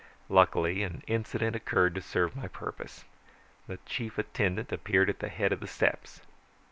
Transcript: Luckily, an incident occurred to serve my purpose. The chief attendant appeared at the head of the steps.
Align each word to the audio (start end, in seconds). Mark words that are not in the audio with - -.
Luckily, 0.29 0.81
an 0.81 1.03
incident 1.05 1.55
occurred 1.55 1.93
to 1.93 2.01
serve 2.01 2.35
my 2.35 2.47
purpose. 2.47 3.05
The 3.67 3.77
chief 3.85 4.17
attendant 4.17 4.71
appeared 4.71 5.11
at 5.11 5.19
the 5.19 5.29
head 5.29 5.51
of 5.53 5.59
the 5.59 5.67
steps. 5.67 6.21